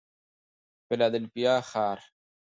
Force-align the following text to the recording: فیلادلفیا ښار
فیلادلفیا 0.87 1.55
ښار 1.69 1.99